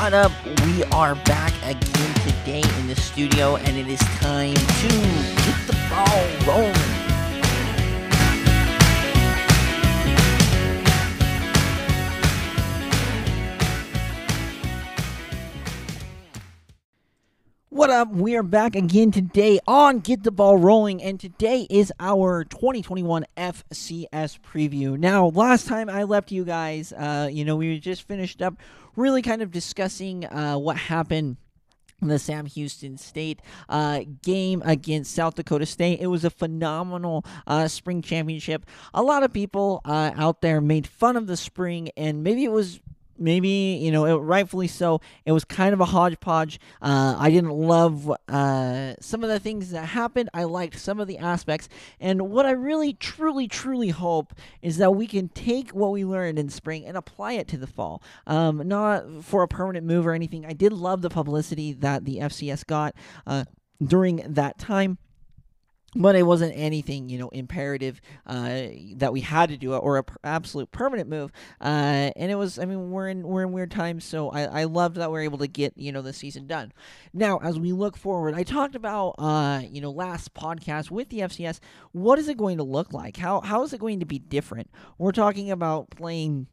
[0.00, 0.32] What up?
[0.64, 5.76] We are back again today in the studio, and it is time to get the
[5.90, 7.00] ball rolling.
[17.68, 18.10] What up?
[18.10, 23.24] We are back again today on Get the Ball Rolling, and today is our 2021
[23.36, 24.98] FCS preview.
[24.98, 28.56] Now, last time I left you guys, uh, you know, we just finished up
[28.96, 31.36] really kind of discussing uh, what happened
[32.02, 36.00] in the Sam Houston State uh, game against South Dakota State.
[36.00, 38.64] It was a phenomenal uh, spring championship.
[38.94, 42.52] A lot of people uh, out there made fun of the spring, and maybe it
[42.52, 42.80] was
[43.20, 46.58] maybe you know it, rightfully so it was kind of a hodgepodge.
[46.80, 50.28] Uh, i didn't love uh, some of the things that happened.
[50.34, 51.68] I liked some of the aspects.
[52.00, 56.38] And what i really truly truly hope is that we can take what we learned
[56.38, 58.02] in spring and apply it to the fall.
[58.26, 60.46] Um, not for a permanent move or anything.
[60.46, 62.94] I did love the publicity that the fcs got
[63.26, 63.44] uh,
[63.82, 64.98] during that time
[65.94, 68.62] but it wasn't anything you know imperative uh,
[68.96, 72.58] that we had to do it or a absolute permanent move uh, and it was
[72.58, 75.38] i mean we're in we're in weird times so I, I loved that we're able
[75.38, 76.72] to get you know the season done.
[77.12, 81.20] Now as we look forward i talked about uh, you know last podcast with the
[81.20, 81.60] fcs
[81.92, 83.16] what is it going to look like?
[83.16, 84.70] How how is it going to be different?
[84.98, 86.46] We're talking about playing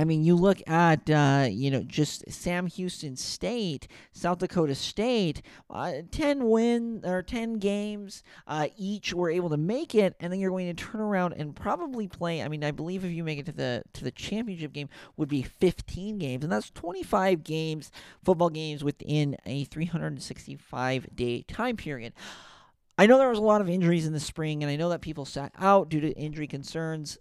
[0.00, 5.42] I mean, you look at uh, you know just Sam Houston State, South Dakota State,
[5.68, 10.40] uh, ten win or ten games uh, each were able to make it, and then
[10.40, 12.42] you're going to turn around and probably play.
[12.42, 15.28] I mean, I believe if you make it to the to the championship game, would
[15.28, 17.92] be 15 games, and that's 25 games,
[18.24, 22.14] football games within a 365 day time period.
[22.96, 25.02] I know there was a lot of injuries in the spring, and I know that
[25.02, 27.18] people sat out due to injury concerns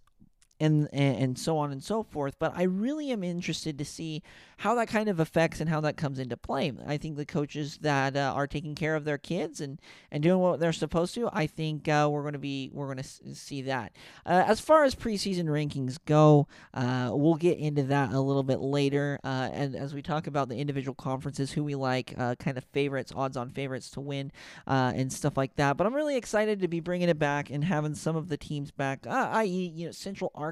[0.60, 2.36] and, and so on and so forth.
[2.40, 4.22] But I really am interested to see
[4.60, 6.74] how that kind of affects and how that comes into play.
[6.86, 9.80] I think the coaches that uh, are taking care of their kids and,
[10.12, 12.98] and doing what they're supposed to, I think uh, we're going to be we're going
[12.98, 13.94] to see that.
[14.26, 18.60] Uh, as far as preseason rankings go, uh, we'll get into that a little bit
[18.60, 22.58] later, uh, and as we talk about the individual conferences, who we like, uh, kind
[22.58, 24.30] of favorites, odds-on favorites to win,
[24.68, 25.78] and stuff like that.
[25.78, 28.72] But I'm really excited to be bringing it back and having some of the teams
[28.72, 30.49] back, i.e., you know, Central Arkansas.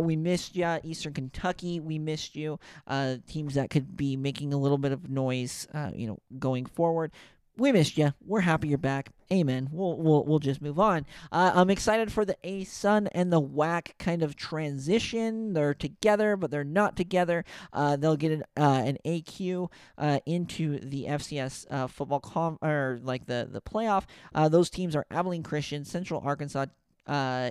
[0.00, 1.80] We missed you, Eastern Kentucky.
[1.80, 5.90] We missed you uh, teams that could be making a little bit of noise, uh,
[5.94, 7.12] you know, going forward.
[7.56, 8.12] We missed you.
[8.26, 9.10] We're happy you're back.
[9.32, 9.68] Amen.
[9.70, 11.06] We'll we'll, we'll just move on.
[11.30, 15.52] Uh, I'm excited for the ASUN and the WAC kind of transition.
[15.52, 17.44] They're together, but they're not together.
[17.72, 22.98] Uh, they'll get an uh, an AQ uh, into the FCS uh, football com or
[23.04, 24.04] like the the playoff.
[24.34, 26.66] Uh, those teams are Abilene Christian, Central Arkansas,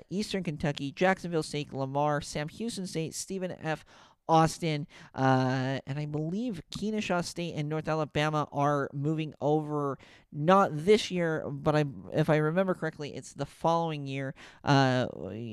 [0.10, 3.86] Eastern Kentucky, Jacksonville State, Lamar, Sam Houston State, Stephen F.
[4.28, 9.98] Austin, uh, and I believe Kennesaw State and North Alabama are moving over.
[10.32, 15.08] Not this year, but I, if I remember correctly, it's the following year uh,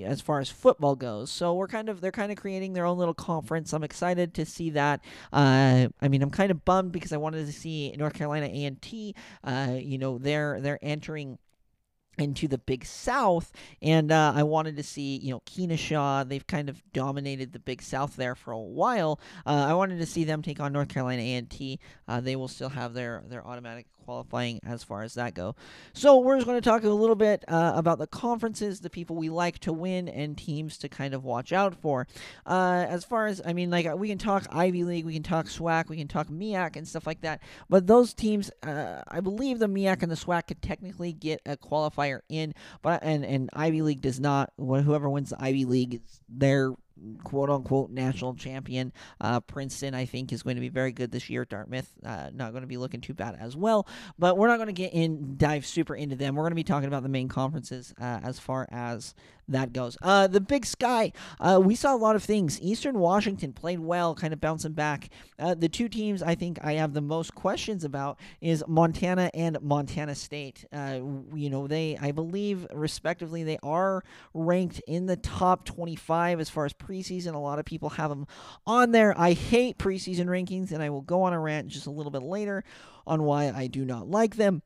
[0.05, 1.31] as far as football goes.
[1.31, 3.73] So we're kind of they're kind of creating their own little conference.
[3.73, 5.05] I'm excited to see that.
[5.33, 9.15] Uh, I mean, I'm kind of bummed because I wanted to see North Carolina A&T.
[9.45, 11.39] Uh, you know, they're they're entering
[12.21, 16.25] into the Big South, and uh, I wanted to see, you know, Kennesaw.
[16.25, 19.21] They've kind of dominated the Big South there for a while.
[19.47, 21.79] Uh, I wanted to see them take on North Carolina A&T.
[22.09, 25.55] Uh, they will still have their their automatic qualifying as far as that go.
[25.93, 29.15] So we're just going to talk a little bit uh, about the conferences, the people
[29.15, 32.09] we like to win, and teams to kind of watch out for.
[32.45, 35.47] Uh, as far as I mean, like we can talk Ivy League, we can talk
[35.47, 37.41] SWAC, we can talk MEAC and stuff like that.
[37.69, 41.57] But those teams, uh, I believe the MEAC and the SWAC could technically get a
[41.57, 44.53] qualifier in, but and and Ivy League does not.
[44.59, 46.75] Whoever wins the Ivy League, they're
[47.25, 48.93] quote unquote national champion.
[49.21, 51.45] Uh, Princeton, I think, is going to be very good this year.
[51.45, 53.87] Dartmouth, uh, not going to be looking too bad as well.
[54.19, 56.35] But we're not going to get in dive super into them.
[56.35, 59.15] We're going to be talking about the main conferences uh, as far as
[59.51, 59.99] that goes.
[60.01, 62.61] Uh, the Big Sky, uh, we saw a lot of things.
[62.61, 65.09] Eastern Washington played well, kind of bouncing back.
[65.39, 69.61] Uh, the two teams I think I have the most questions about is Montana and
[69.61, 70.65] Montana State.
[70.73, 74.05] You know, they, I believe, respectively, they are
[74.35, 77.35] ranked in the top 25 as far as preseason.
[77.35, 78.27] A lot of people have them
[78.67, 79.19] on there.
[79.19, 82.23] I hate preseason rankings, and I will go on a rant just a little bit
[82.23, 82.65] later
[83.07, 84.63] on why I do not like them.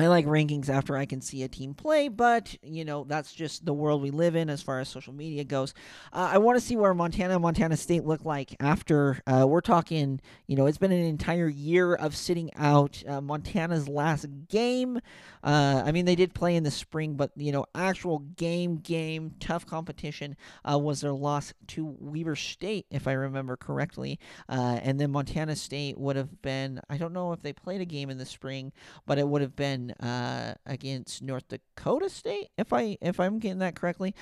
[0.00, 3.64] I like rankings after I can see a team play, but you know that's just
[3.64, 5.74] the world we live in as far as social media goes.
[6.12, 9.60] Uh, I want to see where Montana and Montana State look like after uh, we're
[9.60, 10.20] talking.
[10.46, 13.02] You know, it's been an entire year of sitting out.
[13.06, 15.00] Uh, Montana's last game.
[15.42, 19.34] Uh, I mean, they did play in the spring, but you know, actual game, game,
[19.40, 20.36] tough competition
[20.70, 24.18] uh, was their loss to Weber State, if I remember correctly.
[24.48, 26.80] Uh, and then Montana State would have been.
[26.90, 28.72] I don't know if they played a game in the spring,
[29.06, 33.58] but it would have been uh, against North Dakota State, if I if I'm getting
[33.58, 34.14] that correctly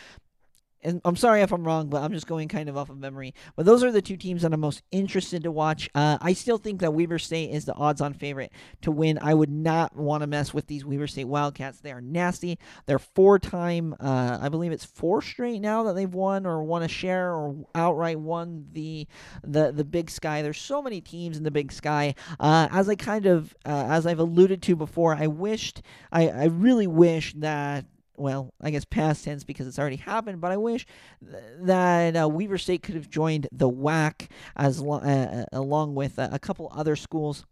[0.82, 3.34] and I'm sorry if I'm wrong, but I'm just going kind of off of memory.
[3.56, 5.88] But those are the two teams that I'm most interested to watch.
[5.94, 8.52] Uh, I still think that Weber State is the odds-on favorite
[8.82, 9.19] to win.
[9.20, 11.80] I would not want to mess with these Weber State Wildcats.
[11.80, 12.58] They are nasty.
[12.86, 16.88] They're four-time, uh, I believe it's four straight now that they've won or won a
[16.88, 19.06] share or outright won the
[19.42, 20.42] the the Big Sky.
[20.42, 22.14] There's so many teams in the Big Sky.
[22.38, 25.82] Uh, as I kind of uh, as I've alluded to before, I wished
[26.12, 27.84] I I really wish that
[28.19, 30.87] well, I guess past tense because it's already happened, but I wish
[31.25, 35.94] th- that uh, Weber State could have joined the WAC as lo- uh, uh along
[35.94, 37.44] with uh, a couple other schools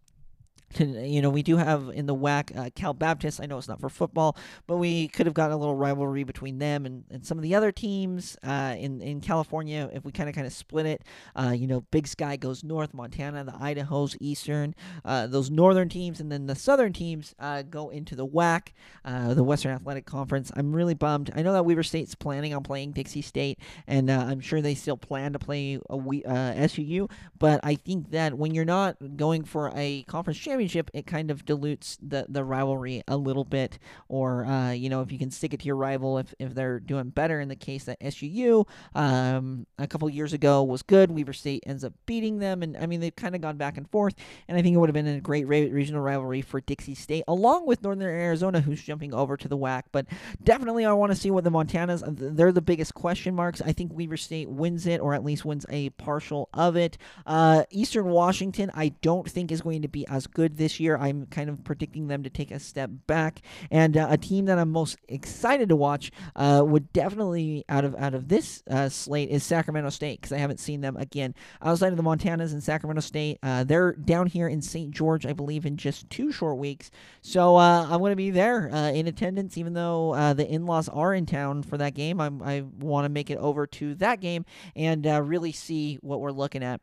[0.79, 3.39] you know, we do have in the WAC uh, Cal Baptist.
[3.41, 4.35] I know it's not for football,
[4.67, 7.55] but we could have gotten a little rivalry between them and, and some of the
[7.55, 9.89] other teams uh, in in California.
[9.93, 11.03] If we kind of kind of split it,
[11.35, 14.75] uh, you know, Big Sky goes north, Montana, the Idaho's eastern,
[15.05, 18.73] uh, those northern teams, and then the southern teams uh, go into the WAC,
[19.05, 20.51] uh, the Western Athletic Conference.
[20.55, 21.31] I'm really bummed.
[21.33, 24.97] I know that Weber State's planning on playing Dixie State, and I'm sure they still
[24.97, 27.09] plan to play a we, SUU.
[27.39, 31.31] But I think that when you're not going for a conference championship championship, it kind
[31.31, 33.79] of dilutes the, the rivalry a little bit.
[34.07, 36.79] Or, uh, you know, if you can stick it to your rival, if, if they're
[36.79, 38.65] doing better in the case that SUU
[38.95, 42.63] um, a couple years ago was good, Weber State ends up beating them.
[42.63, 44.15] And I mean, they've kind of gone back and forth.
[44.47, 47.67] And I think it would have been a great regional rivalry for Dixie State, along
[47.67, 49.83] with Northern Arizona, who's jumping over to the WAC.
[49.91, 50.07] But
[50.43, 53.61] definitely, I want to see what the Montanas, uh, they're the biggest question marks.
[53.61, 56.97] I think Weber State wins it, or at least wins a partial of it.
[57.25, 60.97] Uh, Eastern Washington, I don't think is going to be as good good this year.
[60.97, 63.41] I'm kind of predicting them to take a step back.
[63.69, 67.95] And uh, a team that I'm most excited to watch uh, would definitely out of
[67.95, 71.91] out of this uh, slate is Sacramento State because I haven't seen them again outside
[71.91, 73.39] of the Montanas and Sacramento State.
[73.43, 74.91] Uh, they're down here in St.
[74.91, 76.91] George, I believe, in just two short weeks.
[77.21, 81.13] So uh, I'm going to be there uh, in attendance, even though the in-laws are
[81.13, 82.21] in town for that game.
[82.21, 84.45] I'm, i want to make it over to that game
[84.75, 86.79] and really see what we're looking at.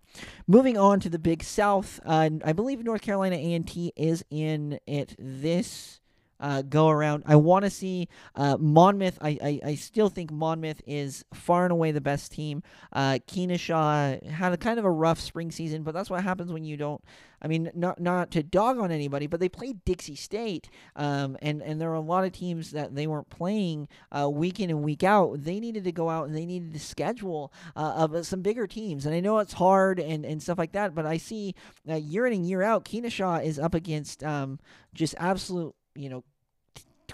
[0.46, 5.14] Moving on to the Big South, I believe North Carolina a TNT is in it
[5.18, 6.00] this
[6.40, 7.22] uh, go around.
[7.26, 9.18] I want to see uh, Monmouth.
[9.20, 12.62] I, I, I, still think Monmouth is far and away the best team.
[12.92, 16.76] Uh, had a kind of a rough spring season, but that's what happens when you
[16.76, 17.02] don't.
[17.40, 21.62] I mean, not not to dog on anybody, but they played Dixie State, um, and
[21.62, 24.82] and there are a lot of teams that they weren't playing uh, week in and
[24.82, 25.44] week out.
[25.44, 29.04] They needed to go out and they needed to schedule uh, of some bigger teams,
[29.04, 31.54] and I know it's hard and, and stuff like that, but I see
[31.86, 34.58] year in and year out, Kennesaw is up against um,
[34.94, 36.24] just absolute you know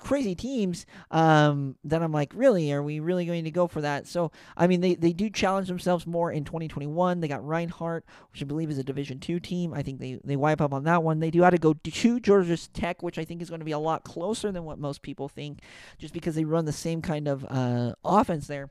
[0.00, 4.06] crazy teams um, that I'm like, really, are we really going to go for that?
[4.06, 7.20] So, I mean, they, they do challenge themselves more in 2021.
[7.20, 9.74] They got Reinhardt, which I believe is a Division two team.
[9.74, 11.20] I think they, they wipe up on that one.
[11.20, 13.72] They do have to go to Georgia Tech, which I think is going to be
[13.72, 15.60] a lot closer than what most people think,
[15.98, 18.70] just because they run the same kind of uh, offense there.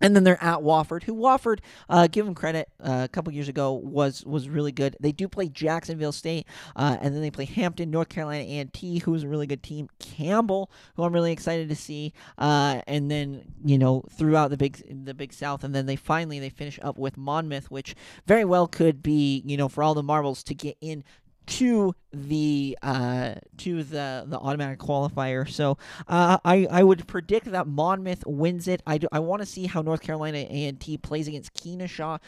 [0.00, 3.48] And then they're at Wofford, who Wofford, uh, give them credit, uh, a couple years
[3.48, 4.96] ago was was really good.
[5.00, 9.22] They do play Jacksonville State, uh, and then they play Hampton, North Carolina A&T, who's
[9.22, 9.88] a really good team.
[9.98, 15.04] Campbell, who I'm really excited to see, uh, and then you know throughout the big
[15.06, 17.94] the Big South, and then they finally they finish up with Monmouth, which
[18.26, 21.04] very well could be you know for all the marbles to get in
[21.46, 25.48] to the uh, to the the automatic qualifier.
[25.48, 28.82] So uh, I I would predict that Monmouth wins it.
[28.86, 32.18] I do, I want to see how North Carolina A and T plays against Kennesaw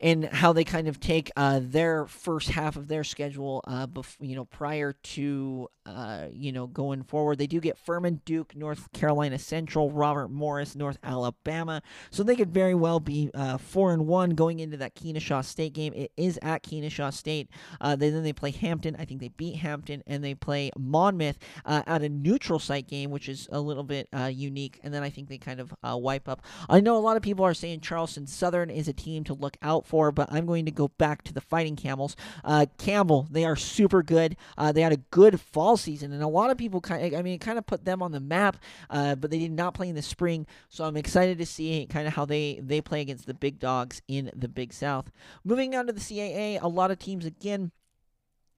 [0.00, 4.16] and how they kind of take uh, their first half of their schedule, uh, bef-
[4.20, 7.38] you know, prior to uh, you know going forward.
[7.38, 12.52] They do get Furman, Duke, North Carolina Central, Robert Morris, North Alabama, so they could
[12.52, 15.92] very well be uh, four and one going into that Kennesaw State game.
[15.94, 17.48] It is at Kennesaw State.
[17.80, 18.96] Uh, they, then they play Hampton.
[18.98, 23.10] I think they beat Hampton, and they play Monmouth uh, at a neutral site game,
[23.10, 24.80] which is a little bit unique.
[24.82, 26.42] And then I think they kind of wipe up.
[26.68, 29.56] I know a lot of people are saying Charleston Southern is a team to look
[29.62, 32.16] out for, but I'm going to go back to the Fighting Camels.
[32.42, 34.36] Uh, Campbell, they are super good.
[34.56, 37.22] Uh, they had a good fall season, and a lot of people kind of, I
[37.22, 38.56] mean, kind of put them on the map,
[38.90, 40.46] uh, but they did not play in the spring.
[40.68, 44.02] So I'm excited to see kind of how they they play against the big dogs
[44.08, 45.10] in the Big South.
[45.44, 47.72] Moving on to the CAA, a lot of teams again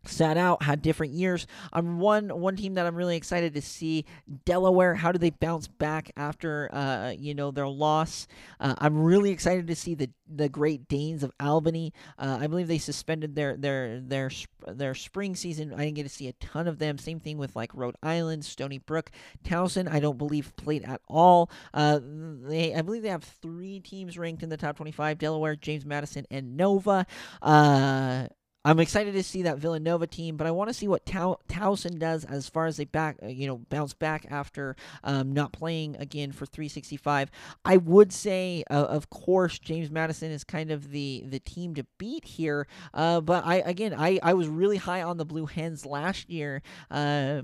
[0.09, 1.47] sat out, had different years.
[1.73, 4.05] I'm one one team that I'm really excited to see.
[4.45, 8.27] Delaware, how do they bounce back after uh, you know their loss?
[8.61, 11.93] Uh, I'm really excited to see the the Great Danes of Albany.
[12.19, 14.31] Uh, I believe they suspended their their their
[14.67, 15.73] their spring season.
[15.73, 16.99] I didn't get to see a ton of them.
[16.99, 19.11] Same thing with like Rhode Island, Stony Brook,
[19.45, 19.91] Towson.
[19.91, 21.51] I don't believe played at all.
[21.73, 25.85] Uh, they I believe they have three teams ranked in the top 25: Delaware, James
[25.85, 27.07] Madison, and Nova.
[28.67, 32.01] I'm excited to see that Villanova team, but I want to see what Tow- Towson
[32.01, 35.95] does as far as they back, uh, you know, bounce back after um, not playing
[36.01, 37.31] again for 365.
[37.65, 41.87] I would say, uh, of course, James Madison is kind of the the team to
[41.97, 42.67] beat here.
[42.93, 46.61] Uh, but I again, I I was really high on the Blue Hens last year.
[46.91, 47.43] Uh,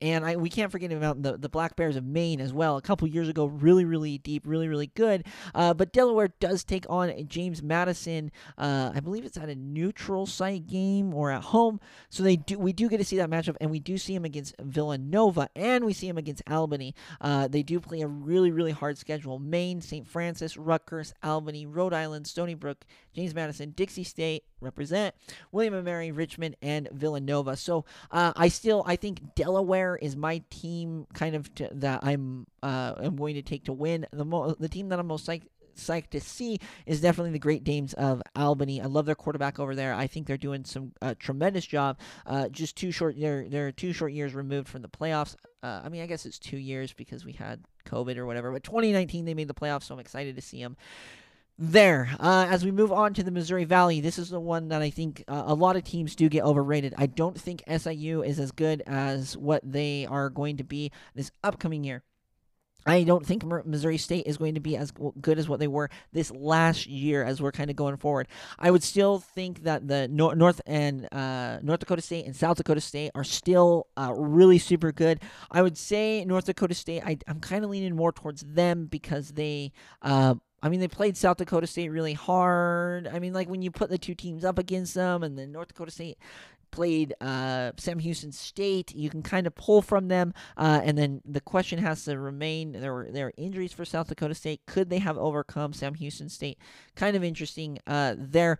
[0.00, 2.76] and I, we can't forget about the, the Black Bears of Maine as well.
[2.76, 5.24] A couple years ago, really, really deep, really, really good.
[5.54, 8.30] Uh, but Delaware does take on James Madison.
[8.58, 11.80] Uh, I believe it's at a neutral site game or at home.
[12.10, 14.24] So they do we do get to see that matchup, and we do see him
[14.24, 16.94] against Villanova, and we see him against Albany.
[17.20, 20.06] Uh, they do play a really, really hard schedule: Maine, St.
[20.06, 22.84] Francis, Rutgers, Albany, Rhode Island, Stony Brook,
[23.14, 25.14] James Madison, Dixie State, represent
[25.52, 27.56] William and Mary, Richmond, and Villanova.
[27.56, 32.46] So uh, I still I think Delaware is my team, kind of to, that I'm
[32.62, 34.06] uh, am going to take to win.
[34.12, 37.62] The mo- the team that I'm most psyched psyched to see is definitely the Great
[37.62, 38.80] Danes of Albany.
[38.80, 39.94] I love their quarterback over there.
[39.94, 41.98] I think they're doing some uh, tremendous job.
[42.24, 45.36] Uh, just two short, they're they're two short years removed from the playoffs.
[45.62, 48.52] Uh, I mean, I guess it's two years because we had COVID or whatever.
[48.52, 50.76] But 2019 they made the playoffs, so I'm excited to see them
[51.58, 52.08] there.
[52.20, 54.90] Uh, as we move on to the Missouri Valley, this is the one that I
[54.90, 56.94] think uh, a lot of teams do get overrated.
[56.98, 61.30] I don't think SIU is as good as what they are going to be this
[61.42, 62.02] upcoming year.
[62.86, 65.90] I don't think Missouri State is going to be as good as what they were
[66.12, 68.28] this last year as we're kind of going forward.
[68.58, 72.80] I would still think that the North and uh, North Dakota State and South Dakota
[72.80, 75.20] State are still uh, really super good.
[75.50, 77.02] I would say North Dakota State.
[77.04, 79.72] I, am kind of leaning more towards them because they
[80.02, 83.06] uh, I mean, they played South Dakota State really hard.
[83.06, 85.68] I mean, like when you put the two teams up against them, and then North
[85.68, 86.18] Dakota State
[86.70, 90.34] played uh, Sam Houston State, you can kind of pull from them.
[90.56, 94.34] Uh, and then the question has to remain: there were there injuries for South Dakota
[94.34, 94.62] State.
[94.66, 96.58] Could they have overcome Sam Houston State?
[96.94, 98.58] Kind of interesting uh, there.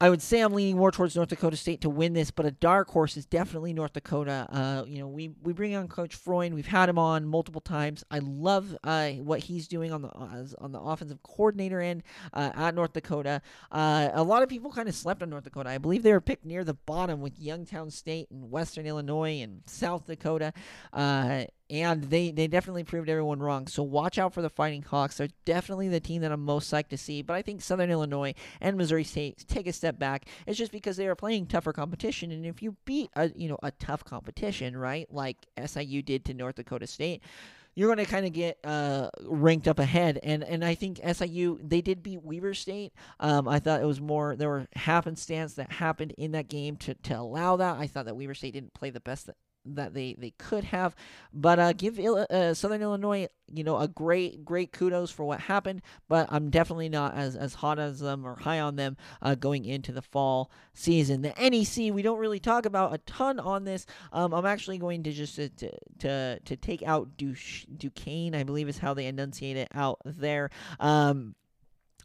[0.00, 2.50] I would say I'm leaning more towards North Dakota State to win this, but a
[2.50, 4.48] dark horse is definitely North Dakota.
[4.50, 6.52] Uh, you know, we we bring on Coach Freund.
[6.52, 8.02] We've had him on multiple times.
[8.10, 12.50] I love uh, what he's doing on the uh, on the offensive coordinator end uh,
[12.56, 13.40] at North Dakota.
[13.70, 15.70] Uh, a lot of people kind of slept on North Dakota.
[15.70, 19.62] I believe they were picked near the bottom with Youngstown State and Western Illinois and
[19.66, 20.52] South Dakota.
[21.70, 23.66] And they, they definitely proved everyone wrong.
[23.66, 25.16] So watch out for the Fighting Hawks.
[25.16, 27.22] They're definitely the team that I'm most psyched to see.
[27.22, 30.26] But I think Southern Illinois and Missouri State take a step back.
[30.46, 33.58] It's just because they are playing tougher competition, and if you beat a you know
[33.62, 37.22] a tough competition, right, like SIU did to North Dakota State
[37.74, 40.18] you're going to kind of get uh, ranked up ahead.
[40.22, 42.92] And and I think SIU they did beat Weber State.
[43.20, 46.94] Um, I thought it was more there were happenstance that happened in that game to,
[46.94, 47.76] to allow that.
[47.76, 49.28] I thought that Weber State didn't play the best
[49.64, 50.94] that they, they could have.
[51.32, 55.82] But uh, give uh, Southern Illinois, you know, a great great kudos for what happened.
[56.08, 59.64] But I'm definitely not as, as hot as them or high on them uh, going
[59.64, 61.22] into the fall season.
[61.22, 63.86] The NEC we don't really talk about a ton on this.
[64.12, 68.42] Um, I'm actually going to just uh, to to, to take out Duch- Duquesne, I
[68.44, 70.50] believe is how they enunciate it out there.
[70.80, 71.34] Um,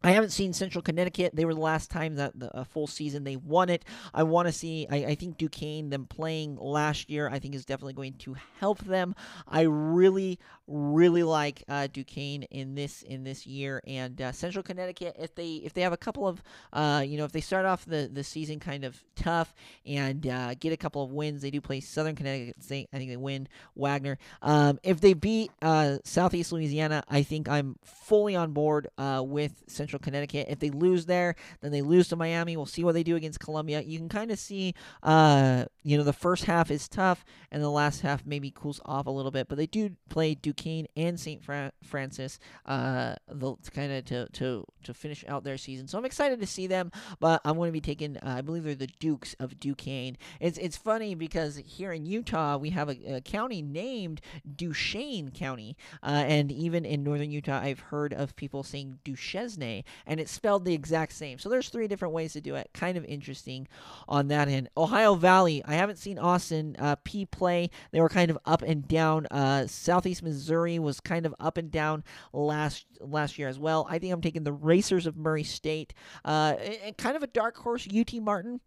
[0.03, 1.35] I haven't seen Central Connecticut.
[1.35, 3.83] They were the last time that the full season they won it.
[4.13, 4.87] I want to see.
[4.89, 7.29] I, I, think Duquesne them playing last year.
[7.29, 9.13] I think is definitely going to help them.
[9.47, 10.39] I really,
[10.69, 15.15] really like uh, Duquesne in this in this year and uh, Central Connecticut.
[15.19, 17.85] If they if they have a couple of uh, you know if they start off
[17.85, 19.53] the the season kind of tough
[19.85, 22.55] and uh, get a couple of wins, they do play Southern Connecticut.
[22.59, 24.17] I think they win Wagner.
[24.41, 29.63] Um, if they beat uh, Southeast Louisiana, I think I'm fully on board uh, with
[29.67, 29.99] Central.
[29.99, 30.47] Connecticut.
[30.49, 32.55] If they lose there, then they lose to Miami.
[32.55, 33.81] We'll see what they do against Columbia.
[33.81, 38.01] You can kind of see, you know, the first half is tough, and the last
[38.01, 39.47] half maybe cools off a little bit.
[39.47, 40.58] But they do play Duquesne
[40.95, 41.43] and St.
[41.43, 45.87] Fra- Francis, uh, the kind of to to to finish out their season.
[45.87, 46.91] So I'm excited to see them.
[47.19, 50.17] But I'm going to be taking, uh, I believe they're the Dukes of Duquesne.
[50.39, 54.21] It's it's funny because here in Utah we have a, a county named
[54.55, 60.19] Duchesne County, uh, and even in northern Utah I've heard of people saying Duchesne and
[60.19, 61.39] it's spelled the exact same.
[61.39, 62.69] So there's three different ways to do it.
[62.73, 63.67] Kind of interesting
[64.07, 64.69] on that end.
[64.77, 67.69] Ohio Valley, I haven't seen Austin uh, Peay play.
[67.91, 69.27] They were kind of up and down.
[69.27, 72.03] Uh, Southeast Missouri was kind of up and down
[72.33, 73.85] last last year as well.
[73.87, 75.93] I think I'm taking the Racers of Murray State.
[76.25, 78.59] Uh, and kind of a dark horse, UT Martin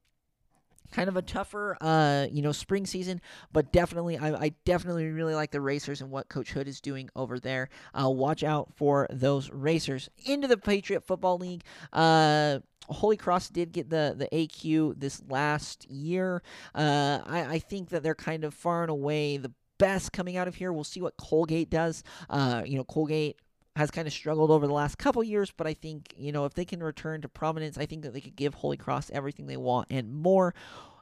[0.92, 3.18] kind of a tougher, uh, you know, spring season,
[3.50, 7.08] but definitely, I, I, definitely really like the Racers and what Coach Hood is doing
[7.16, 7.70] over there.
[7.98, 11.64] Uh, watch out for those Racers into the Patriot Football League.
[11.94, 12.58] Uh,
[12.88, 16.42] Holy Cross did get the the AQ this last year.
[16.74, 20.46] Uh, I, I think that they're kind of far and away the best coming out
[20.46, 20.72] of here.
[20.72, 22.04] We'll see what Colgate does.
[22.30, 23.36] Uh, you know, Colgate
[23.74, 26.54] has kind of struggled over the last couple years, but I think, you know, if
[26.54, 29.56] they can return to prominence, I think that they could give Holy Cross everything they
[29.56, 30.54] want and more.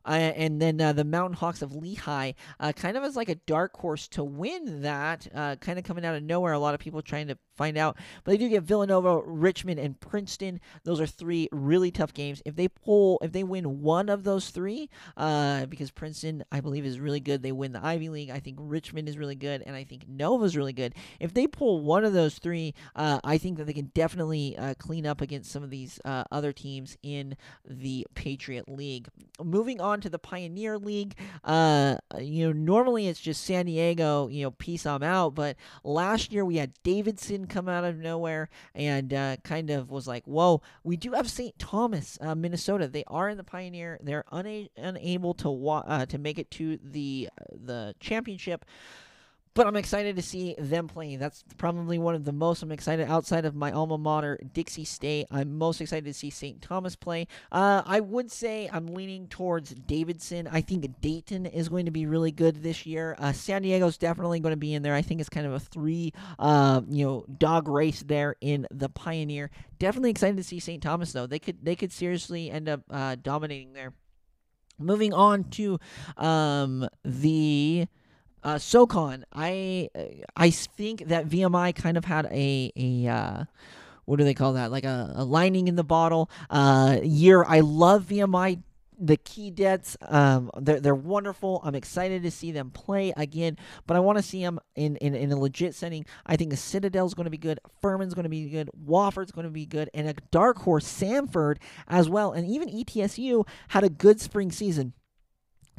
[0.06, 3.34] Uh, and then uh, the Mountain Hawks of Lehigh, uh, kind of as like a
[3.34, 6.54] dark horse to win that, uh, kind of coming out of nowhere.
[6.54, 7.98] A lot of people trying to find out.
[8.24, 10.60] But they do get Villanova, Richmond, and Princeton.
[10.84, 12.40] Those are three really tough games.
[12.46, 14.88] If they pull, if they win one of those three,
[15.18, 18.30] uh, because Princeton, I believe, is really good, they win the Ivy League.
[18.30, 20.94] I think Richmond is really good, and I think Nova is really good.
[21.20, 24.72] If they pull one of those three, uh, I think that they can definitely uh,
[24.78, 27.36] clean up against some of these uh, other teams in
[27.68, 29.06] the Patriot League.
[29.44, 31.14] Moving on to the Pioneer League,
[31.44, 35.34] uh, you know, normally it's just San Diego, you know, peace, I'm out.
[35.34, 40.06] But last year we had Davidson come out of nowhere and uh, kind of was
[40.08, 41.58] like, whoa, we do have St.
[41.58, 42.88] Thomas, uh, Minnesota.
[42.88, 43.98] They are in the Pioneer.
[44.02, 48.64] They're una- unable to wa- uh, to make it to the the championship
[49.54, 51.18] but I'm excited to see them playing.
[51.18, 55.26] That's probably one of the most I'm excited outside of my alma mater, Dixie State.
[55.30, 56.62] I'm most excited to see St.
[56.62, 57.26] Thomas play.
[57.50, 60.48] Uh, I would say I'm leaning towards Davidson.
[60.50, 63.16] I think Dayton is going to be really good this year.
[63.18, 64.94] Uh, San Diego's definitely going to be in there.
[64.94, 68.88] I think it's kind of a three, uh, you know, dog race there in the
[68.88, 69.50] Pioneer.
[69.78, 70.82] Definitely excited to see St.
[70.82, 71.26] Thomas though.
[71.26, 73.94] They could they could seriously end up uh, dominating there.
[74.78, 75.78] Moving on to
[76.16, 77.86] um, the
[78.42, 79.90] uh, SoCon, I
[80.36, 83.44] I think that VMI kind of had a a uh,
[84.10, 84.70] what do they call that?
[84.70, 87.44] Like a, a lining in the bottle uh, year.
[87.44, 88.62] I love VMI.
[89.02, 91.62] The Keydets, um, they're, they're wonderful.
[91.64, 93.56] I'm excited to see them play again,
[93.86, 96.04] but I want to see them in, in, in a legit setting.
[96.26, 97.60] I think the Citadel's going to be good.
[97.80, 98.68] Furman's going to be good.
[98.86, 99.88] Wofford's going to be good.
[99.94, 101.56] And a dark horse, Samford,
[101.88, 102.32] as well.
[102.32, 104.92] And even ETSU had a good spring season.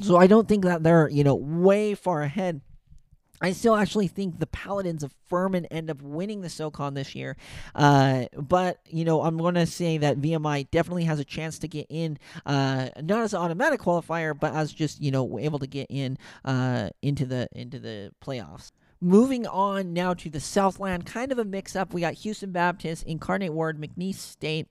[0.02, 2.60] So I don't think that they're, you know, way far ahead.
[3.42, 7.36] I still actually think the Paladins of Furman end up winning the SoCon this year.
[7.74, 11.68] Uh, but, you know, I'm going to say that VMI definitely has a chance to
[11.68, 15.66] get in, uh, not as an automatic qualifier, but as just, you know, able to
[15.66, 18.70] get in uh, into the into the playoffs.
[19.00, 21.92] Moving on now to the Southland, kind of a mix up.
[21.92, 24.68] We got Houston Baptist, Incarnate Word, McNeese State,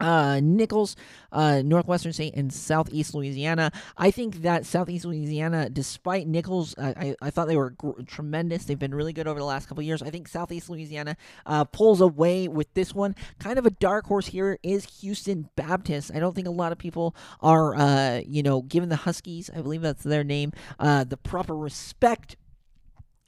[0.00, 0.96] uh, Nicholls,
[1.32, 3.70] uh, Northwestern State, and Southeast Louisiana.
[3.96, 8.64] I think that Southeast Louisiana, despite Nicholls, uh, I, I thought they were gr- tremendous.
[8.64, 10.02] They've been really good over the last couple years.
[10.02, 13.14] I think Southeast Louisiana uh, pulls away with this one.
[13.38, 16.10] Kind of a dark horse here is Houston Baptist.
[16.14, 19.60] I don't think a lot of people are, uh, you know, given the Huskies, I
[19.60, 22.36] believe that's their name, uh, the proper respect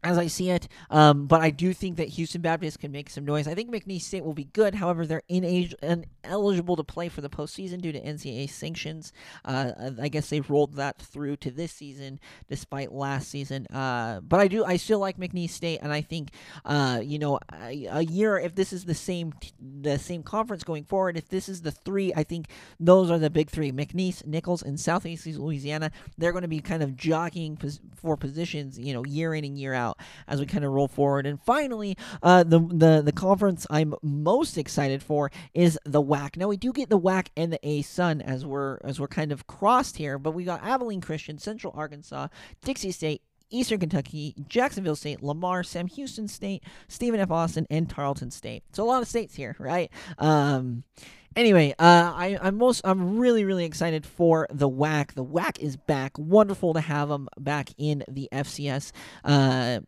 [0.02, 0.68] as I see it.
[0.90, 3.48] Um, but I do think that Houston Baptist can make some noise.
[3.48, 4.74] I think McNeese State will be good.
[4.74, 9.12] However, they're ineligible to play for the postseason due to NCAA sanctions.
[9.44, 13.66] Uh, I guess they've rolled that through to this season, despite last season.
[13.66, 16.30] Uh, but I do, I still like McNeese State, and I think,
[16.64, 20.84] uh, you know, a, a, year if this is the same, the same conference going
[20.84, 22.46] forward, if this is the three, I think
[22.78, 25.90] those are the big three: McNeese, Nicholls, and Southeast Louisiana.
[26.16, 27.58] They're going to be kind of jockeying
[27.96, 29.95] for positions, you know, year in and year out
[30.26, 31.26] as we kind of roll forward.
[31.26, 36.36] And finally, uh, the the the conference I'm most excited for is the WAC.
[36.36, 39.46] Now we do get the WAC and the ASUN as we're as we're kind of
[39.46, 42.28] crossed here, but we got Abilene Christian, Central Arkansas,
[42.62, 47.30] Dixie State, Eastern Kentucky, Jacksonville State, Lamar, Sam Houston State, Stephen F.
[47.30, 48.64] Austin, and Tarleton State.
[48.72, 49.90] So a lot of states here, right?
[50.18, 50.82] Um,
[51.36, 55.14] anyway, uh, I, I'm most I'm really really excited for the WAC.
[55.14, 56.18] The WAC is back.
[56.18, 58.92] Wonderful to have them back in the FCS.
[59.24, 59.80] Uh,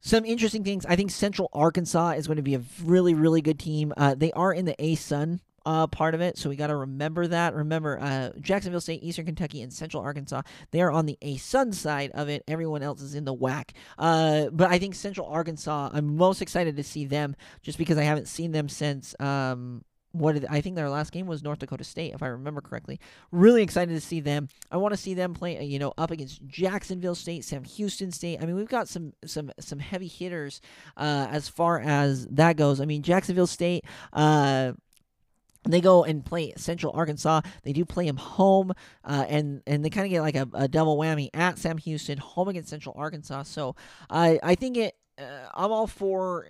[0.00, 0.86] some interesting things.
[0.86, 3.92] I think Central Arkansas is going to be a really, really good team.
[3.96, 7.26] Uh, they are in the ASUN uh, part of it, so we got to remember
[7.26, 7.54] that.
[7.54, 12.12] Remember, uh, Jacksonville State, Eastern Kentucky, and Central Arkansas, they are on the ASUN side
[12.14, 12.44] of it.
[12.46, 13.70] Everyone else is in the WAC.
[13.98, 18.04] Uh, but I think Central Arkansas, I'm most excited to see them just because I
[18.04, 19.16] haven't seen them since.
[19.18, 19.82] Um,
[20.18, 23.00] what did, I think their last game was North Dakota State, if I remember correctly.
[23.30, 24.48] Really excited to see them.
[24.70, 28.38] I want to see them play, you know, up against Jacksonville State, Sam Houston State.
[28.42, 30.60] I mean, we've got some some some heavy hitters
[30.96, 32.80] uh, as far as that goes.
[32.80, 33.84] I mean, Jacksonville State.
[34.12, 34.72] Uh,
[35.68, 37.40] they go and play Central Arkansas.
[37.64, 38.72] They do play them home,
[39.04, 42.18] uh, and and they kind of get like a, a, double whammy at Sam Houston,
[42.18, 43.44] home against Central Arkansas.
[43.44, 43.74] So
[44.08, 44.94] I I think it.
[45.18, 46.46] Uh, I'm all for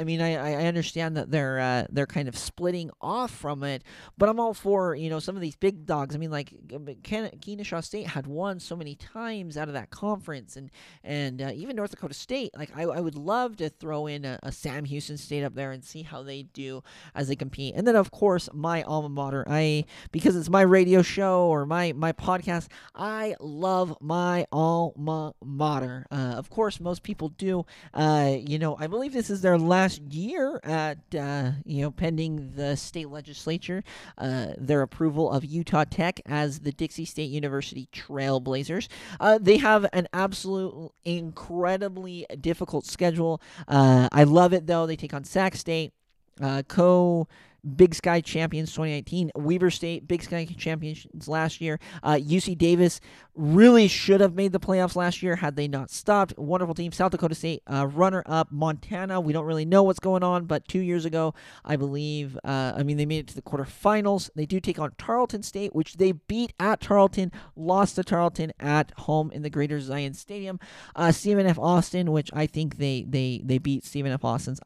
[0.00, 3.84] I mean, I, I understand that they're uh, they're kind of splitting off from it,
[4.16, 6.14] but I'm all for you know some of these big dogs.
[6.14, 6.54] I mean, like
[7.02, 10.70] Ken- Kennesaw State had won so many times out of that conference, and
[11.04, 12.52] and uh, even North Dakota State.
[12.56, 15.70] Like I, I would love to throw in a, a Sam Houston State up there
[15.70, 16.82] and see how they do
[17.14, 17.74] as they compete.
[17.76, 19.44] And then of course my alma mater.
[19.46, 22.68] I because it's my radio show or my my podcast.
[22.94, 26.06] I love my alma mater.
[26.10, 27.66] Uh, of course, most people do.
[27.92, 32.52] Uh, you know, I believe this is their last year at uh, you know pending
[32.54, 33.82] the state legislature
[34.18, 38.88] uh, their approval of Utah Tech as the Dixie State University Trailblazers.
[39.18, 43.40] Uh, they have an absolute incredibly difficult schedule.
[43.68, 44.86] Uh, I love it though.
[44.86, 45.92] They take on Sac State.
[46.40, 47.28] Uh, co
[47.76, 49.30] Big Sky champions 2019.
[49.34, 51.78] Weber State Big Sky champions last year.
[52.02, 53.00] Uh, UC Davis
[53.34, 56.36] really should have made the playoffs last year had they not stopped.
[56.36, 56.92] Wonderful team.
[56.92, 58.50] South Dakota State uh, runner up.
[58.50, 59.20] Montana.
[59.20, 62.38] We don't really know what's going on, but two years ago, I believe.
[62.44, 64.30] Uh, I mean, they made it to the quarterfinals.
[64.34, 67.32] They do take on Tarleton State, which they beat at Tarleton.
[67.56, 70.58] Lost to Tarleton at home in the Greater Zion Stadium.
[70.94, 71.58] Uh, Stephen F.
[71.58, 74.24] Austin, which I think they they they beat Stephen F.
[74.24, 74.60] Austin's.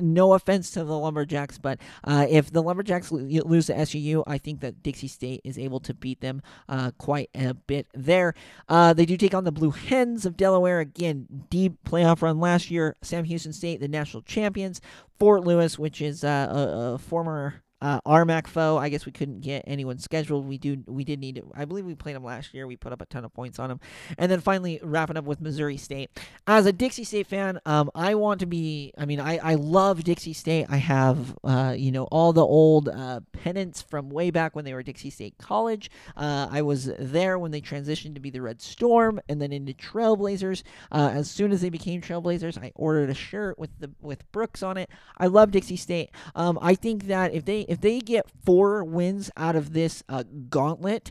[0.00, 4.60] No offense to the Lumberjacks, but uh, if the Lumberjacks lose to SUU, I think
[4.60, 8.34] that Dixie State is able to beat them uh, quite a bit there.
[8.68, 10.80] Uh, they do take on the Blue Hens of Delaware.
[10.80, 12.96] Again, deep playoff run last year.
[13.02, 14.80] Sam Houston State, the national champions.
[15.18, 18.78] Fort Lewis, which is uh, a, a former uh, RMAC foe.
[18.78, 20.46] I guess we couldn't get anyone scheduled.
[20.46, 20.82] We do.
[20.86, 21.42] We did need.
[21.52, 22.66] I believe we played them last year.
[22.66, 23.80] We put up a ton of points on them,
[24.16, 26.10] and then finally wrapping up with Missouri State.
[26.46, 28.92] As a Dixie State fan, um, I want to be.
[28.96, 30.66] I mean, I I love Dixie State.
[30.68, 34.74] I have uh, you know all the old uh, pennants from way back when they
[34.74, 35.90] were Dixie State College.
[36.16, 39.72] Uh, I was there when they transitioned to be the Red Storm, and then into
[39.72, 40.62] Trailblazers.
[40.92, 44.62] Uh, as soon as they became Trailblazers, I ordered a shirt with the with Brooks
[44.62, 44.88] on it.
[45.18, 46.10] I love Dixie State.
[46.36, 50.24] Um, I think that if they if they get four wins out of this uh,
[50.50, 51.10] gauntlet,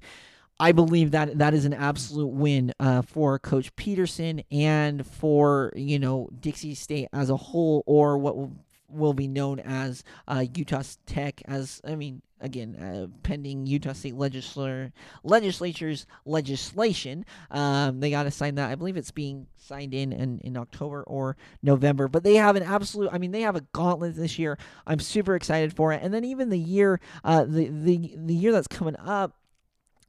[0.60, 5.98] I believe that that is an absolute win uh, for Coach Peterson and for you
[5.98, 8.52] know Dixie State as a whole, or what will,
[8.92, 11.42] will be known as uh, Utah Tech.
[11.46, 14.92] As I mean, again, uh, pending Utah State legislature
[15.24, 17.26] legislature's legislation.
[17.50, 18.70] Um, they got to sign that.
[18.70, 22.08] I believe it's being signed in, in in October or November.
[22.08, 23.10] But they have an absolute.
[23.12, 24.58] I mean, they have a gauntlet this year.
[24.86, 26.02] I'm super excited for it.
[26.04, 29.36] And then even the year, uh, the the the year that's coming up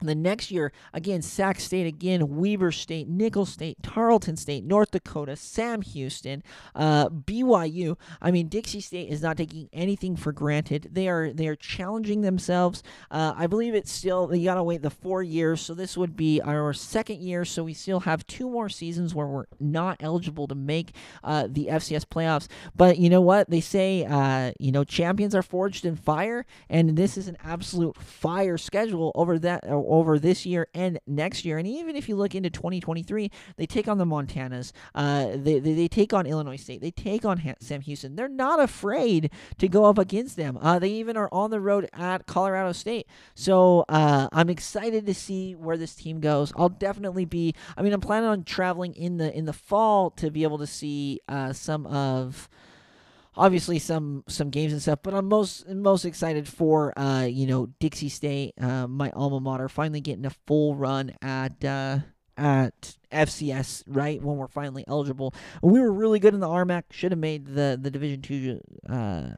[0.07, 5.37] the next year, again, Sac State, again, Weber State, Nicholls State, Tarleton State, North Dakota,
[5.37, 6.43] Sam Houston,
[6.75, 7.97] uh, BYU.
[8.21, 10.88] I mean, Dixie State is not taking anything for granted.
[10.93, 12.83] They are they are challenging themselves.
[13.11, 16.41] Uh, I believe it's still you gotta wait the four years, so this would be
[16.41, 17.45] our second year.
[17.45, 21.67] So we still have two more seasons where we're not eligible to make uh, the
[21.67, 22.49] FCS playoffs.
[22.75, 24.05] But you know what they say?
[24.05, 29.12] Uh, you know, champions are forged in fire, and this is an absolute fire schedule
[29.15, 31.59] over that over this year and next year.
[31.59, 35.74] And even if you look into 2023, they take on the Montanas, uh, they, they,
[35.74, 38.16] they take on Illinois State, they take on ha- Sam Houston.
[38.16, 40.59] They're not afraid to go up against them.
[40.62, 43.07] Uh, they even are on the road at Colorado State.
[43.35, 46.55] So uh, I'm excited to see where this team goes.
[46.57, 47.55] I'll definitely be.
[47.76, 50.66] I mean, I'm planning on traveling in the in the fall to be able to
[50.66, 52.48] see uh, some of
[53.37, 55.01] obviously some some games and stuff.
[55.03, 59.68] But I'm most most excited for uh, you know Dixie State, uh, my alma mater,
[59.68, 61.99] finally getting a full run at uh,
[62.37, 63.85] at FCS.
[63.87, 66.85] Right when we're finally eligible, we were really good in the RMAC.
[66.90, 69.31] Should have made the the Division two uh,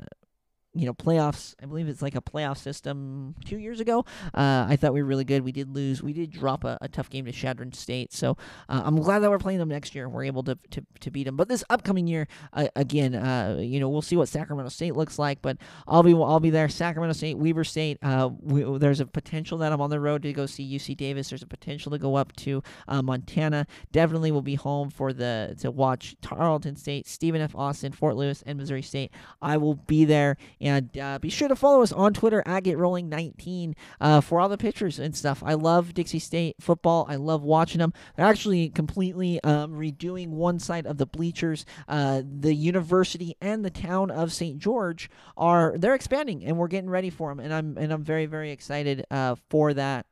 [0.74, 1.54] you know playoffs.
[1.62, 4.04] I believe it's like a playoff system two years ago.
[4.34, 5.44] Uh, I thought we were really good.
[5.44, 6.02] We did lose.
[6.02, 8.12] We did drop a, a tough game to Chadron State.
[8.12, 8.37] So
[8.68, 10.08] uh, I'm glad that we're playing them next year.
[10.08, 11.37] We're able to to, to beat them.
[11.37, 15.18] But this upcoming year, uh, again, uh, you know, we'll see what Sacramento State looks
[15.18, 15.40] like.
[15.42, 16.68] But I'll be I'll be there.
[16.68, 17.98] Sacramento State, Weber State.
[18.02, 21.28] Uh, we, there's a potential that I'm on the road to go see UC Davis.
[21.28, 23.66] There's a potential to go up to uh, Montana.
[23.92, 27.54] Definitely will be home for the to watch Tarleton State, Stephen F.
[27.54, 29.12] Austin, Fort Lewis, and Missouri State.
[29.40, 33.74] I will be there and uh, be sure to follow us on Twitter at GetRolling19
[34.00, 35.42] uh, for all the pictures and stuff.
[35.44, 37.05] I love Dixie State football.
[37.07, 37.92] I love watching them.
[38.16, 41.66] They're actually completely um, redoing one side of the bleachers.
[41.87, 44.59] Uh, the university and the town of St.
[44.59, 47.40] George are they're expanding, and we're getting ready for them.
[47.40, 50.07] And I'm and I'm very very excited uh, for that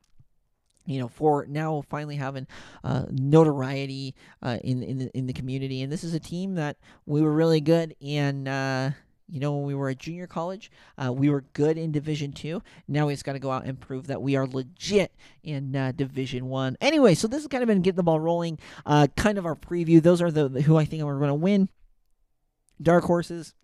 [0.85, 2.47] you know, for now finally having
[2.83, 6.77] uh, notoriety uh, in in the, in the community, and this is a team that
[7.07, 8.47] we were really good and.
[8.47, 8.91] Uh,
[9.33, 10.71] you know, when we were at junior college,
[11.03, 12.63] uh, we were good in Division Two.
[12.87, 15.11] Now we just got to go out and prove that we are legit
[15.43, 16.77] in uh, Division One.
[16.83, 18.59] Anyway, so this has kind of been getting the ball rolling.
[18.85, 20.03] Uh, kind of our preview.
[20.03, 21.71] Those are the, the who I think are going to win.
[22.81, 23.55] Dark horses.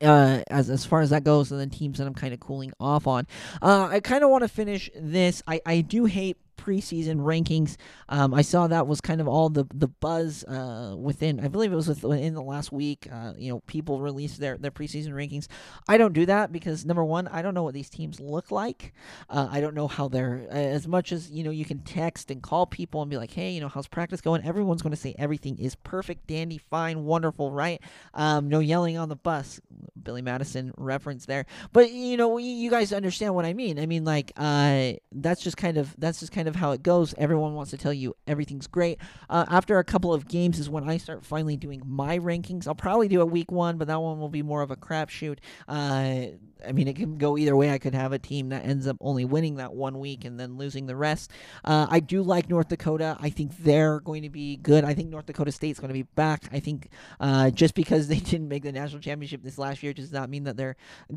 [0.00, 2.72] uh, as as far as that goes, and then teams that I'm kind of cooling
[2.80, 3.26] off on.
[3.60, 5.42] Uh, I kind of want to finish this.
[5.46, 7.76] I I do hate preseason rankings.
[8.08, 11.40] Um, I saw that was kind of all the the buzz uh, within.
[11.40, 13.08] I believe it was within the last week.
[13.12, 15.46] Uh, you know, people released their their preseason rankings.
[15.88, 18.92] I don't do that because number one, I don't know what these teams look like.
[19.28, 20.46] Uh, I don't know how they're.
[20.50, 23.50] As much as you know, you can text and call people and be like, hey,
[23.50, 24.44] you know, how's practice going?
[24.44, 27.80] Everyone's going to say everything is perfect, dandy, fine, wonderful, right?
[28.14, 29.60] Um, no yelling on the bus.
[30.02, 33.78] Billy Madison reference there, but you know, you guys understand what I mean.
[33.78, 37.14] I mean, like, uh, that's just kind of that's just kind of how it goes.
[37.18, 38.98] Everyone wants to tell you everything's great.
[39.28, 42.66] Uh, after a couple of games is when I start finally doing my rankings.
[42.66, 45.38] I'll probably do a week one, but that one will be more of a crapshoot.
[45.68, 46.26] Uh,
[46.66, 47.70] I mean, it can go either way.
[47.70, 50.56] I could have a team that ends up only winning that one week and then
[50.56, 51.30] losing the rest.
[51.64, 53.16] Uh, I do like North Dakota.
[53.20, 54.84] I think they're going to be good.
[54.84, 56.44] I think North Dakota State's going to be back.
[56.52, 56.88] I think
[57.20, 60.44] uh, just because they didn't make the national championship this last year does not mean
[60.44, 60.76] that they're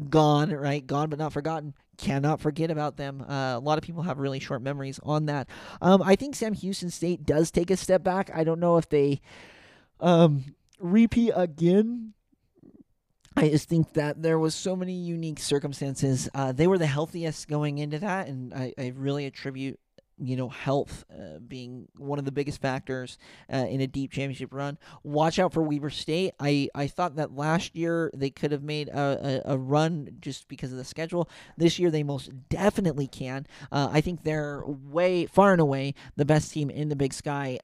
[0.10, 0.86] gone, right?
[0.86, 3.22] Gone but not forgotten cannot forget about them.
[3.22, 5.48] Uh, a lot of people have really short memories on that.
[5.82, 8.30] Um, I think Sam Houston State does take a step back.
[8.34, 9.22] I don't know if they
[10.00, 12.14] um, repeat again
[13.38, 16.28] I just think that there was so many unique circumstances.
[16.34, 19.80] Uh, they were the healthiest going into that, and I, I really attribute
[20.20, 23.18] you know, health uh, being one of the biggest factors
[23.52, 24.78] uh, in a deep championship run.
[25.04, 26.34] Watch out for Weber State.
[26.40, 30.48] I, I thought that last year they could have made a, a, a run just
[30.48, 31.30] because of the schedule.
[31.58, 33.46] This year they most definitely can.
[33.72, 37.60] Uh, I think they're way, far and away, the best team in the Big Sky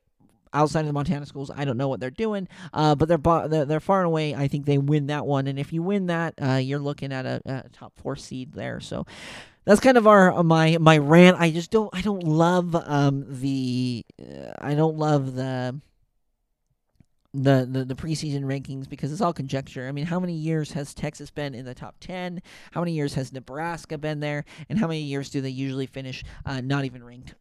[0.54, 3.66] outside of the Montana schools, I don't know what they're doing, uh, but they're, they're,
[3.66, 4.36] they're far and away.
[4.36, 7.26] I think they win that one, and if you win that, uh, you're looking at
[7.26, 8.80] a, a, top four seed there.
[8.80, 9.06] So
[9.66, 11.38] that's kind of our uh, my my rant.
[11.40, 15.80] I just don't I don't love um the uh, I don't love the.
[17.36, 19.88] The, the the preseason rankings because it's all conjecture.
[19.88, 22.44] I mean, how many years has Texas been in the top ten?
[22.74, 24.46] How many years has Nebraska been there?
[24.70, 27.34] And how many years do they usually finish uh, not even ranked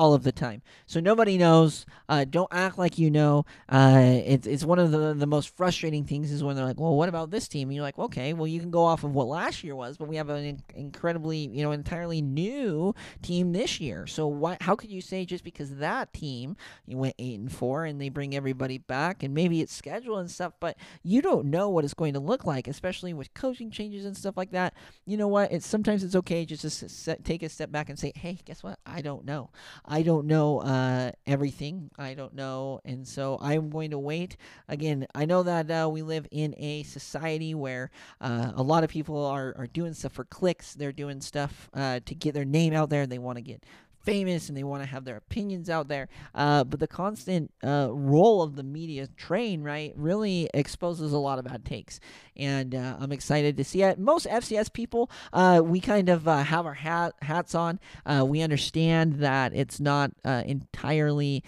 [0.00, 0.62] all of the time.
[0.86, 1.84] So nobody knows.
[2.08, 3.44] Uh, don't act like you know.
[3.68, 6.96] Uh, it's it's one of the the most frustrating things is when they're like, well,
[6.96, 7.68] what about this team?
[7.68, 10.08] And you're like, okay, well, you can go off of what last year was, but
[10.08, 14.06] we have an in- incredibly, you know, entirely new team this year.
[14.06, 14.56] So why?
[14.62, 18.08] How could you say just because that team you went eight and four and they
[18.08, 21.92] bring everybody back and maybe it's schedule and stuff, but you don't know what it's
[21.92, 24.72] going to look like, especially with coaching changes and stuff like that.
[25.04, 25.52] You know what?
[25.52, 26.62] It's sometimes it's okay just
[27.04, 28.78] to take a step back and say, hey, guess what?
[28.86, 29.50] I don't know.
[29.90, 31.90] I don't know uh, everything.
[31.98, 34.36] I don't know, and so I'm going to wait.
[34.68, 38.90] Again, I know that uh, we live in a society where uh, a lot of
[38.90, 40.74] people are, are doing stuff for clicks.
[40.74, 43.04] They're doing stuff uh, to get their name out there.
[43.04, 43.64] They want to get
[44.10, 46.08] famous and they want to have their opinions out there.
[46.34, 51.38] Uh, but the constant uh, role of the media train, right, really exposes a lot
[51.38, 52.00] of bad takes.
[52.36, 53.98] And uh, I'm excited to see it.
[53.98, 57.78] Most FCS people, uh, we kind of uh, have our hat, hats on.
[58.04, 61.44] Uh, we understand that it's not entirely,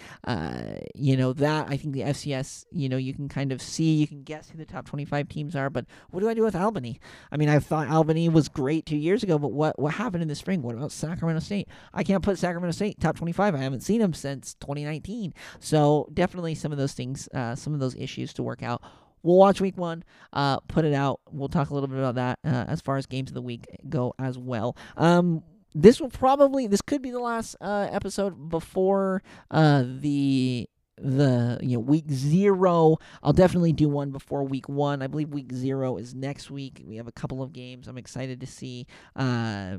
[0.95, 1.67] you know, that.
[1.67, 4.57] I think the FCS, you know, you can kind of see, you can guess who
[4.57, 5.69] the top 25 teams are.
[5.69, 6.99] But what do I do with Albany?
[7.31, 10.29] I mean, I thought Albany was great two years ago, but what, what happened in
[10.29, 10.61] the spring?
[10.61, 11.67] What about Sacramento State?
[11.93, 13.55] I can't put Sacramento State top 25.
[13.55, 15.33] I haven't seen them since 2019.
[15.59, 18.81] So definitely some of those things, uh, some of those issues to work out.
[19.23, 21.21] We'll watch week one, uh, put it out.
[21.31, 23.65] We'll talk a little bit about that uh, as far as games of the week
[23.87, 24.75] go as well.
[24.97, 31.57] Um, this will probably this could be the last uh, episode before uh, the the
[31.61, 35.97] you know week zero i'll definitely do one before week one i believe week zero
[35.97, 38.85] is next week we have a couple of games i'm excited to see
[39.15, 39.77] uh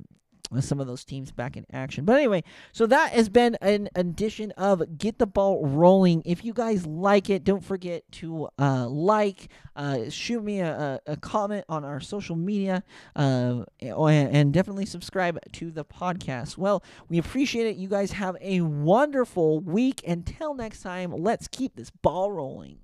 [0.61, 2.05] some of those teams back in action.
[2.05, 6.23] But anyway, so that has been an edition of Get the Ball Rolling.
[6.25, 11.17] If you guys like it, don't forget to uh, like, uh, shoot me a, a,
[11.17, 12.83] comment on our social media,
[13.17, 16.57] uh, and definitely subscribe to the podcast.
[16.57, 17.77] Well, we appreciate it.
[17.77, 20.07] You guys have a wonderful week.
[20.07, 22.84] Until next time, let's keep this ball rolling.